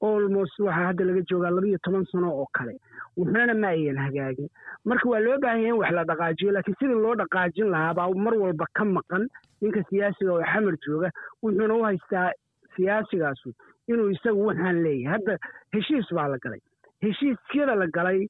Almost 0.00 0.58
waxaa 0.58 0.86
hadda 0.88 1.04
laga 1.04 1.22
joogaa 1.30 1.50
laba 1.52 1.66
iyo 1.68 1.78
toban 1.84 2.04
sano 2.12 2.32
oo 2.32 2.46
kale 2.56 2.74
waxnana 3.16 3.54
ma 3.54 3.68
ayan 3.76 3.96
hagaagin. 4.04 4.48
Marka 4.84 5.08
waa 5.08 5.20
loo 5.20 5.38
baahanya 5.42 5.68
in 5.68 5.78
wax 5.80 5.90
la 5.92 6.04
dhaqaajiyo 6.04 6.52
laakiin 6.52 6.76
sidii 6.80 7.00
loo 7.04 7.14
dhaqaajin 7.20 7.70
lahaa 7.74 7.94
baa 7.94 8.08
mar 8.26 8.34
walba 8.34 8.66
ka 8.74 8.84
maqan 8.84 9.28
ninka 9.60 9.82
siyaasiga 9.90 10.32
oo 10.32 10.42
xamar 10.52 10.74
jooga 10.86 11.10
wuxuuna 11.42 11.74
u 11.74 11.82
haystaa 11.84 12.30
siyaasigaasu 12.76 13.52
inuu 13.88 14.10
isagu 14.10 14.46
waxaan 14.46 14.82
leeyahay. 14.84 15.12
Hadda 15.12 15.38
heshiis 15.72 16.08
baa 16.14 16.28
la 16.28 16.38
galay. 16.38 16.60
Heshiisyada 17.02 17.74
la 17.74 17.86
galay 17.86 18.26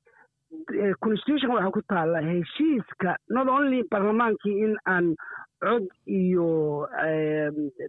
constitution 1.01 1.51
waxaa 1.55 1.71
ku 1.77 1.83
taalla 1.89 2.21
heshiiska 2.21 3.17
not 3.31 3.49
only 3.49 3.83
barlamaankii 3.91 4.57
in 4.67 4.75
aan 4.87 5.15
cod 5.63 5.87
iyo 6.07 6.49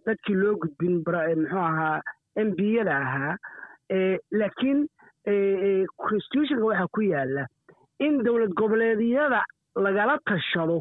dadkii 0.05 0.35
loo 0.41 0.55
gudbin 0.61 1.01
muxuu 1.03 1.57
ahaa 1.59 2.01
m 2.35 2.49
b 2.57 2.59
yada 2.77 2.95
ahaa 2.97 3.35
laakiin 4.31 4.87
constitutionka 5.25 6.65
waxaa 6.65 6.87
ku 6.93 7.01
yaalla 7.01 7.45
in 7.99 8.23
dowlad 8.23 8.53
goboleedyada 8.53 9.43
lagala 9.75 10.17
tashado. 10.25 10.79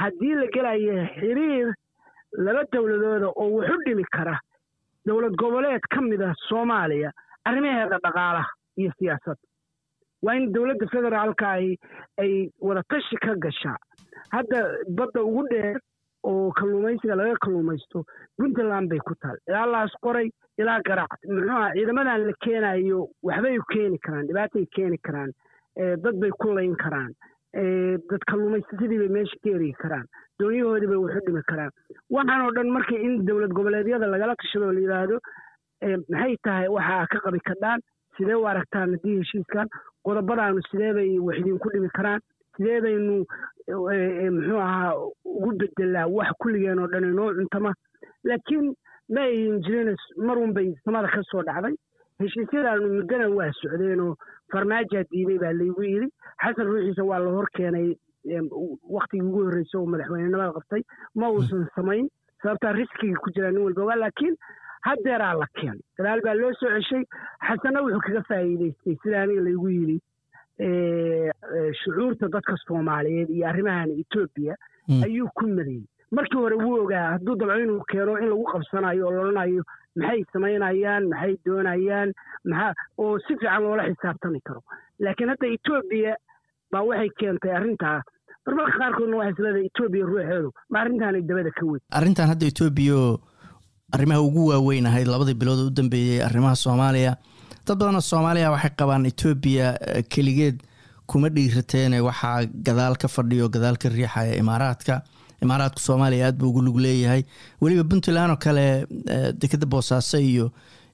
Haddii 0.00 0.34
la 0.34 0.46
gelayo 0.54 0.94
xiriir 1.16 1.74
laba 2.38 2.64
dowladooda 2.72 3.28
oo 3.36 3.50
waxu 3.58 3.76
dhimi 3.86 4.04
kara 4.12 4.38
dowlad 5.06 5.36
goboleed 5.36 5.80
ka 5.90 6.00
mid 6.00 6.22
ah 6.22 6.34
soomaaliya 6.48 7.10
arrimaheeda 7.44 7.98
dhaqaalaha 8.04 8.50
iyo 8.76 8.90
siyaasadda. 8.98 9.46
Waa 10.22 10.34
in 10.36 10.52
dowladda 10.52 10.86
federaalka 10.92 11.46
ay 11.50 11.76
ay 12.18 12.50
wadatashi 12.60 13.16
ka 13.20 13.34
gashaa. 13.36 13.76
Hadda 14.32 14.58
badda 14.88 15.20
ugu 15.22 15.44
dheer 15.50 15.78
oo 16.30 16.50
kalluumaysiga 16.58 17.14
laga 17.20 17.36
kalluumaysto 17.44 18.04
puntland 18.38 18.88
bay 18.90 18.98
ku 19.08 19.14
taal. 19.22 19.36
Ilaa 19.48 19.66
laas 19.74 19.92
qoray 20.04 20.28
ilaa 20.58 20.80
garaac 20.88 21.12
muxuuha 21.28 21.72
ciidamadan 21.76 22.26
la 22.26 22.32
keenayo 22.44 23.08
waxbay 23.22 23.58
keeni 23.72 23.98
karaan 24.06 24.26
dhibaatay 24.28 24.66
keeni 24.76 24.98
karaan 25.06 25.30
dad 26.04 26.16
bay 26.22 26.30
ku 26.40 26.54
layn 26.56 26.76
karaan 26.84 27.12
dad 28.10 28.22
kalluumaysasadii 28.30 28.98
bay 29.02 29.08
meesha 29.16 29.36
ka 29.44 29.50
erigi 29.56 29.76
karaan 29.82 30.06
doonyahoodii 30.40 30.90
bay 30.92 31.00
waxu 31.04 31.20
dhimi 31.26 31.42
karaan. 31.50 31.72
Waxaan 32.10 32.44
oo 32.46 32.52
dhan 32.56 32.70
marka 32.76 32.96
in 33.06 33.24
dowlad 33.26 33.52
goboleedyada 33.58 34.06
lagala 34.14 34.34
tashado 34.40 34.72
la 34.72 34.80
yidhaahdo 34.80 35.16
maxay 36.10 36.36
tahay 36.44 36.68
waxa 36.76 37.06
ka 37.12 37.18
qabi 37.26 37.40
kadhaan 37.50 37.80
sidee 38.16 38.34
u 38.42 38.46
aragtaan 38.52 38.90
haddii 38.96 39.18
heshiiskan 39.20 39.68
qodobadaanu 40.06 40.60
sidee 40.70 40.92
bay 40.98 41.10
wax 41.26 41.36
idinku 41.42 41.68
dhimi 41.74 41.88
karaan 41.98 42.20
sidee 42.56 42.80
baynu 42.80 43.24
muxuu 44.36 44.58
ahaa 44.60 44.94
ugu 45.24 45.52
bedelaa 45.60 46.06
wax 46.16 46.30
kulligeen 46.40 46.78
oo 46.78 46.86
dhan 46.92 47.04
inoo 47.10 47.32
cuntama 47.38 47.72
laakiin 48.24 48.74
ma 49.14 49.20
ayin 49.20 49.60
jirin 49.66 49.96
marun 50.16 50.52
bay 50.54 50.74
samada 50.84 51.08
ka 51.08 51.22
soo 51.30 51.42
dhacday. 51.42 51.74
Heshiisyadaanu 52.20 52.88
muddana 52.96 53.28
waa 53.38 53.52
socdeenoo 53.60 54.14
farmaajaa 54.52 55.04
diiday 55.10 55.38
baa 55.38 55.52
laygu 55.52 55.82
yidhi. 55.82 56.08
Xasan 56.42 56.66
ruuxiisa 56.66 57.04
waa 57.04 57.18
la 57.24 57.30
hor 57.30 57.46
keenay 57.56 57.94
waktigii 58.96 59.26
ugu 59.28 59.44
horreysay 59.44 59.80
oo 59.80 59.86
madaxweynenimada 59.86 60.52
qabtay. 60.56 60.82
Ma 61.14 61.30
uusan 61.30 61.66
samayn 61.76 62.08
sababtaa 62.42 62.72
riskiga 62.72 63.20
ku 63.22 63.30
jiraa 63.34 63.50
nin 63.50 63.62
walba 63.66 63.84
waa 63.90 63.96
laakiin 64.02 64.34
haddeeraa 64.88 65.34
la 65.38 65.46
keenay. 65.58 65.80
Gadaal 65.98 66.20
baa 66.24 66.34
loo 66.34 66.52
soo 66.60 66.70
ceshay. 66.74 67.04
Xasanna 67.46 67.82
wuxuu 67.84 68.00
kaga 68.06 68.22
faa'iidaystay 68.28 68.96
sida 69.02 69.22
aniga 69.22 69.42
laygu 69.46 69.68
yidhi 69.76 69.98
shucuurta 71.80 72.28
dadka 72.34 72.56
soomaaliyeed 72.66 73.30
iyo 73.30 73.48
arrimahan 73.48 73.90
etoobiya 74.02 74.54
ayuu 75.04 75.28
ku 75.34 75.46
madayey 75.48 75.84
markii 76.16 76.38
hore 76.42 76.56
wuu 76.64 76.80
ogaa 76.84 77.06
hadduu 77.12 77.36
dabco 77.40 77.58
inuu 77.64 77.82
keeno 77.90 78.18
in 78.22 78.28
lagu 78.32 78.44
qabsanayo 78.52 79.06
oo 79.06 79.12
lolanayo 79.16 79.62
maxay 79.96 80.22
samaynayaan 80.32 81.08
maxay 81.12 81.34
doonayaan 81.46 82.12
maxaa 82.44 82.74
oo 82.98 83.18
si 83.18 83.32
fiican 83.40 83.62
loola 83.62 83.84
xisaabtami 83.90 84.40
karo. 84.46 84.62
Laakiin 84.98 85.28
hadda 85.32 85.46
etoobiya 85.56 86.12
baa 86.72 86.82
waxay 86.90 87.10
keentay 87.20 87.52
arrintaa 87.58 87.98
marmarka 88.46 88.78
qaarkoodna 88.82 89.16
waxay 89.20 89.32
isleedahay 89.34 89.66
etoobiya 89.70 90.04
ruuxeedu 90.10 90.50
ma 90.70 90.80
arrintaanay 90.82 91.22
dabada 91.30 91.50
ka 91.58 91.64
weyn. 91.70 91.82
Arrintan 91.98 92.28
hadda 92.32 92.46
etoobiya 92.52 93.00
arrimaha 93.96 94.20
ugu 94.28 94.42
waaweyn 94.50 94.86
ahayd 94.90 95.08
labadii 95.14 95.38
bilood 95.40 95.60
u 95.66 95.70
dambeeyey 95.80 96.22
arrimaha 96.28 96.54
soomaaliya 96.64 97.12
dad 97.66 97.76
badanoo 97.78 98.00
soomaaliya 98.10 98.50
waxay 98.54 98.70
qabaan 98.80 99.06
etoobiya 99.10 99.68
keligeed 100.12 100.56
kuma 101.10 101.28
dhiirateene 101.36 102.00
waxaa 102.08 102.44
gadaal 102.66 102.96
ka 103.02 103.08
fadhiyo 103.08 103.48
gadaal 103.54 103.76
ka 103.82 103.88
riixaya 103.88 104.34
imaaraadka. 104.42 105.02
Imaaraadka 105.42 105.80
soomaaliya 105.86 106.26
aad 106.28 106.36
buu 106.38 106.48
ugu 106.50 106.62
lug 106.62 106.78
leeyahay. 106.84 107.22
Weliba 107.60 107.84
puntland 107.90 108.30
oo 108.32 108.36
kale 108.36 108.86
dekeda 109.40 109.66
boosaaso 109.66 110.18
iyo 110.18 110.52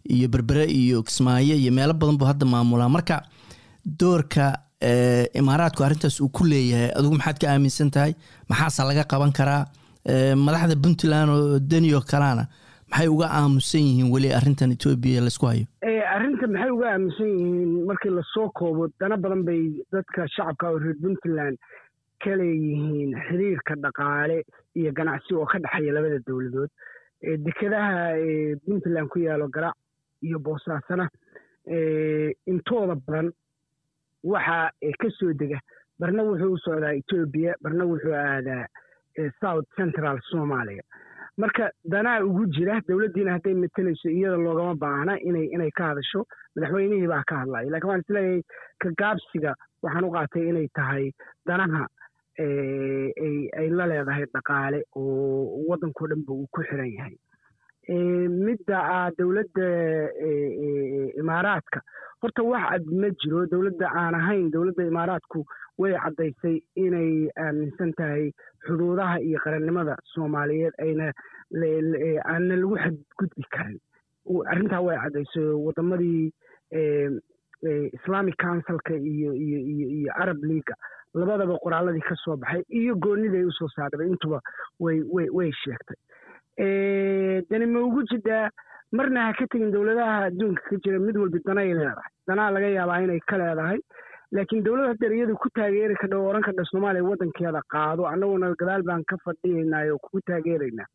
iyo 0.09 0.29
berbere 0.29 0.65
iyo 0.67 1.03
kismaayo 1.03 1.55
iyo 1.57 1.73
meelo 1.73 1.93
badan 1.95 2.17
buu 2.19 2.27
hadda 2.27 2.47
maamulaa. 2.47 2.89
Marka 2.89 3.23
doorka 3.87 4.59
imaaraadku 5.35 5.85
arrintaas 5.85 6.21
uu 6.21 6.29
ku 6.29 6.45
leeyahay 6.45 6.91
adigu 6.97 7.15
maxaad 7.17 7.39
ka 7.39 7.47
aaminsan 7.53 7.91
tahay? 7.91 8.15
Maxaase 8.49 8.83
laga 8.89 9.05
qaban 9.05 9.33
karaa? 9.33 9.67
Madaxda 10.37 10.77
puntland 10.83 11.31
oo 11.31 11.59
deni 11.59 11.95
oo 11.95 12.01
kalena 12.01 12.47
maxay 12.93 13.09
uga 13.09 13.27
aamusan 13.33 13.81
yihiin 13.81 14.13
weli 14.13 14.31
arrintan 14.39 14.73
etoobiya 14.75 15.21
laysku 15.25 15.47
hayo? 15.47 15.65
Arrinta 16.15 16.47
maxay 16.47 16.71
uga 16.77 16.87
aaminsan 16.93 17.27
yihiin 17.27 17.87
markii 17.87 18.11
la 18.11 18.23
soo 18.35 18.51
koobo? 18.55 18.89
Dana 19.01 19.17
badan 19.17 19.43
bay 19.45 19.63
dadka 19.93 20.27
shacabka 20.29 20.69
oo 20.71 20.79
reer 20.79 20.97
puntland 21.03 21.57
ka 22.23 22.37
leeyihiin 22.37 23.15
xiriirka 23.29 23.75
dhaqaale 23.83 24.43
iyo 24.77 24.93
ganacsi 24.93 25.35
oo 25.35 25.47
ka 25.47 25.59
dhexeeya 25.59 25.93
labada 25.93 26.19
dowladood. 26.27 26.71
Dekedaha 27.23 28.15
puntland 28.67 29.09
ku 29.09 29.19
yaalo 29.19 29.49
garaac 29.49 29.77
iyo 30.23 30.39
boosaasana 30.39 31.09
intooda 32.47 32.95
badan 33.07 33.33
waxa 34.25 34.71
ka 35.01 35.09
soo 35.19 35.33
dega. 35.33 35.59
Barna 35.99 36.23
wuxuu 36.23 36.53
u 36.55 36.59
socdaa 36.59 36.93
etoobiya 37.01 37.55
barna 37.63 37.85
wuxuu 37.85 38.13
aadaa 38.15 38.67
south 39.41 39.67
central 39.77 40.19
somalia 40.31 40.83
marka 41.39 41.71
danaa 41.93 42.21
ugu 42.25 42.47
jira 42.57 42.81
dowladdiina 42.89 43.33
hadday 43.37 43.55
matelayso 43.55 44.09
iyada 44.11 44.37
loogama 44.37 44.75
baahna 44.85 45.15
inay 45.29 45.47
inay 45.57 45.71
ka 45.79 45.85
hadasho 45.91 46.21
madaxweynihii 46.57 47.09
baa 47.13 47.23
ka 47.31 47.37
hadlaya 47.43 47.71
laakiin 47.71 47.91
waxaan 47.91 48.05
is 48.05 48.11
leeyahay 48.17 48.43
ka 48.83 48.89
gaabsiga 49.03 49.53
waxaan 49.83 50.05
u 50.09 50.11
qaatay 50.17 50.45
inay 50.53 50.69
tahay 50.79 51.05
danaha 51.47 51.85
ay 53.61 53.69
la 53.79 53.87
leedahay 53.93 54.25
dhaqaale 54.35 54.81
oo 54.97 55.65
waddankao 55.71 56.07
dhanba 56.13 56.33
uu 56.39 56.47
ku 56.55 56.63
xiran 56.69 56.93
yahay 56.99 57.17
midda 57.89 58.79
ah 58.79 59.11
dowladda 59.19 59.69
imaaraadka. 61.19 61.81
Horta 62.23 62.43
wax 62.43 62.63
cad 62.71 62.87
ma 62.87 63.09
jiro. 63.21 63.47
Dowladda 63.47 63.87
aan 63.95 64.15
ahayn 64.15 64.51
dowladda 64.51 64.85
imaaraadku 64.87 65.45
way 65.79 65.93
caddaysay 65.99 66.63
inay 66.77 67.29
aaminsan 67.37 67.93
tahay 67.99 68.31
xuduudaha 68.67 69.21
iyo 69.21 69.39
qarannimada 69.45 69.97
soomaaliyeed 70.15 70.75
ayna 70.79 71.13
aanna 72.25 72.57
lagu 72.57 72.77
xadgudbi 72.85 73.45
karin. 73.51 73.81
Arrintaa 74.53 74.81
way 74.87 74.97
caddaysay 75.03 75.45
waddamadii 75.67 76.31
islamic 77.99 78.37
councilka 78.39 78.95
iyo 78.95 79.35
iyo 79.35 79.59
iyo 79.59 79.89
iyo 79.99 80.13
arab 80.23 80.39
leaga 80.45 80.75
labadaba 81.15 81.59
qoraaladii 81.59 82.01
ka 82.09 82.15
soo 82.25 82.37
baxay 82.37 82.63
iyo 82.71 82.95
gooniday 82.95 83.45
u 83.45 83.53
soo 83.53 83.69
saadhabay 83.69 84.09
intuba 84.09 84.41
way 84.81 85.03
way 85.11 85.29
way 85.31 85.51
sheegtay 85.53 85.97
dani 86.59 87.67
ma 87.67 87.81
ugu 87.81 88.03
jidaa 88.11 88.51
marna 88.93 89.27
ha 89.27 89.33
ka 89.39 89.47
tegin 89.53 89.71
dowladaha 89.73 90.27
adduunka 90.29 90.63
ka 90.69 90.77
jira 90.85 90.99
mid 91.01 91.17
walba 91.17 91.39
danay 91.47 91.69
leedahay 91.75 92.11
danaa 92.29 92.51
laga 92.55 92.69
yaabaa 92.77 93.03
inay 93.05 93.21
ka 93.27 93.37
leedahay. 93.39 93.81
Laakiin 94.33 94.65
dowlad 94.65 94.89
hadeer 94.93 95.13
iyadu 95.13 95.37
ku 95.37 95.49
taageeri 95.57 95.95
kadha 96.01 96.17
oo 96.19 96.29
oran 96.29 96.43
kadha 96.43 96.65
soomaaliya 96.65 97.05
waddankeeda 97.05 97.61
qaado. 97.73 98.07
Annaguna 98.09 98.53
gadaal 98.61 98.83
baan 98.83 99.05
ka 99.05 99.17
fadhiyaynaa 99.25 99.85
oo 99.93 99.99
kugu 100.05 100.21
taageeraynaa 100.27 100.87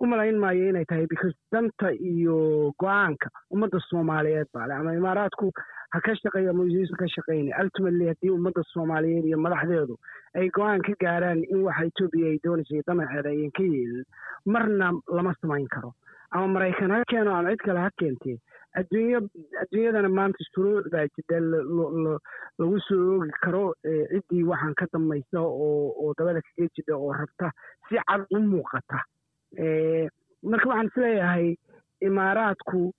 u 0.00 0.06
malayn 0.06 0.38
maayo 0.42 0.68
inay 0.70 0.84
tahay 0.90 1.06
because 1.06 1.34
danta 1.52 1.92
iyo 1.92 2.72
go'aanka 2.82 3.28
ummadda 3.54 3.78
soomaaliyeed 3.90 4.48
baale 4.54 4.74
ama 4.74 4.94
imaaraadku 4.94 5.52
ha 5.92 6.00
ka 6.00 6.14
shaqeeyo 6.22 6.50
ama 6.54 6.64
yuusan 6.64 6.96
ka 7.02 7.06
shaqeyna 7.14 7.58
ultimately 7.62 8.06
haddii 8.10 8.30
ummadda 8.36 8.62
soomaaliyeed 8.72 9.24
iyo 9.30 9.38
madaxdeedu 9.46 9.96
ay 10.34 10.48
go'aan 10.58 10.82
ka 10.88 10.92
gaaraan 11.04 11.42
in 11.50 11.62
waxa 11.68 11.86
etoobiya 11.90 12.28
ay 12.34 12.38
doonaysa 12.44 12.82
damaceeda 12.86 13.28
ayan 13.34 13.50
ka 13.58 13.62
yeelin 13.62 14.04
marna 14.46 14.92
lama 15.08 15.34
samayn 15.40 15.66
karo. 15.68 15.94
Ama 16.30 16.46
maraykan 16.48 16.90
ha 16.94 17.02
keeno 17.10 17.34
ama 17.34 17.50
cid 17.50 17.62
kale 17.66 17.80
ha 17.82 17.90
keentee 17.98 18.36
adduunya 18.78 19.18
adduunyadana 19.62 20.08
maanta 20.18 20.44
shuruuc 20.54 20.86
baa 20.92 21.06
jida 21.16 21.40
lagu 21.42 22.78
soo 22.86 23.00
oogi 23.18 23.32
karo 23.42 23.64
ciddii 23.82 24.44
waxaan 24.50 24.74
ka 24.78 24.86
dambaysa 24.92 25.42
oo 25.42 25.90
oo 26.04 26.14
dabada 26.18 26.38
kaga 26.46 26.68
jida 26.76 26.94
oo 26.96 27.10
rabta 27.12 27.50
si 27.88 27.98
cad 28.06 28.22
u 28.30 28.38
muuqata. 28.52 29.02
Marka 30.50 30.68
waxaan 30.70 30.86
is 30.86 30.96
leeyahay 31.02 31.46
imaaraadku 32.00 32.92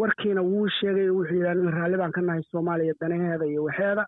warkiina 0.00 0.42
wuu 0.42 0.68
sheegay 0.80 1.08
wuxuu 1.10 1.34
yidhahda 1.36 1.60
in 1.60 1.70
raalli 1.72 1.96
baan 1.96 2.12
ka 2.12 2.20
nahay 2.20 2.42
soomaaliya 2.50 2.94
danaheeda 3.00 3.46
iyo 3.46 3.64
waxeeda. 3.64 4.04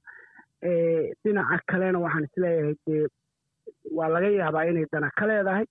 Dhinaca 1.25 1.59
kalena 1.67 1.99
waxaan 1.99 2.25
is 2.25 2.37
leeyahay 2.37 2.75
dee 2.87 3.07
waa 3.97 4.09
laga 4.09 4.29
yaabaa 4.29 4.65
inay 4.71 4.87
dana 4.93 5.11
ka 5.17 5.27
leedahay. 5.27 5.65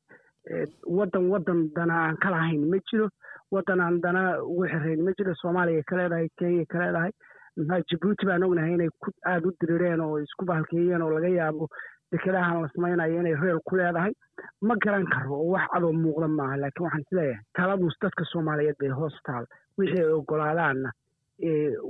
Waddan 0.88 1.30
waddan 1.30 1.70
dana 1.76 1.94
aan 2.08 2.18
ka 2.18 2.30
lahayn 2.32 2.66
ma 2.70 2.78
jiro. 2.90 3.10
Waddan 3.52 3.82
aan 3.82 4.02
dana 4.02 4.42
ugu 4.44 4.66
xirayn 4.68 5.04
ma 5.06 5.12
jiro. 5.18 5.34
Soomaaliya 5.42 5.84
ka 5.86 5.96
leedahay 5.96 6.28
kenya 6.40 6.66
ka 6.66 6.80
leedahay. 6.80 7.12
Maxaa 7.58 7.84
jabuuti 7.92 8.26
baan 8.26 8.44
ognahay 8.44 8.74
inay 8.74 8.90
aada 9.26 9.48
u 9.48 9.52
dirireen 9.62 10.02
oo 10.02 10.18
isku 10.20 10.46
bahalkeeyeen 10.46 11.02
oo 11.02 11.12
laga 11.14 11.28
yaabo 11.30 11.68
dekedahan 12.12 12.62
la 12.64 12.70
samaynayo 12.76 13.20
inay 13.22 13.36
reel 13.44 13.60
ku 13.68 13.76
leedahay. 13.80 14.14
Ma 14.68 14.76
garan 14.84 15.06
karo 15.14 15.34
oo 15.42 15.50
wax 15.54 15.66
cadoo 15.74 15.94
muuqda 16.04 16.28
maaha 16.38 16.56
laakiin 16.64 16.86
waxaan 16.86 17.02
is 17.06 17.12
leeyahay 17.18 17.44
taladuus 17.58 17.96
dadka 18.04 18.24
soomaaliyeed 18.32 18.78
bay 18.82 18.90
hoos 19.00 19.16
taal 19.28 19.46
wixii 19.78 20.04
ay 20.06 20.12
ogolaadaanna 20.20 20.90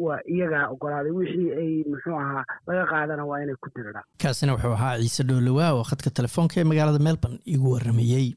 waa 0.05 0.19
iyagaa 0.35 0.65
ogolaaday 0.73 1.11
wixii 1.19 1.49
ay 1.61 1.71
muxuu 1.91 2.15
ahaa 2.23 2.43
laga 2.67 2.83
qaadana 2.91 3.23
waa 3.29 3.39
inay 3.43 3.55
ku 3.63 3.69
diriraan 3.75 4.05
kaasina 4.23 4.53
wuxuu 4.53 4.73
ahaa 4.77 4.97
ciise 5.01 5.23
dhoolowaa 5.29 5.71
oo 5.77 5.83
khadka 5.89 6.09
telefoonka 6.19 6.55
ee 6.61 6.67
magaalada 6.71 6.99
melbourne 7.07 7.39
igu 7.55 7.71
waramayey 7.73 8.27